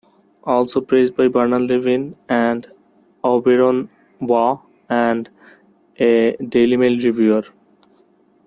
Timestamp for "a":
5.99-6.35